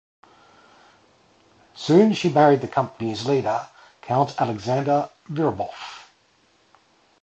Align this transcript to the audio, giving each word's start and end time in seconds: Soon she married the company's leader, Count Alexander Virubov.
Soon 1.75 2.13
she 2.13 2.27
married 2.29 2.61
the 2.61 2.67
company's 2.67 3.27
leader, 3.27 3.67
Count 4.01 4.33
Alexander 4.41 5.11
Virubov. 5.29 6.09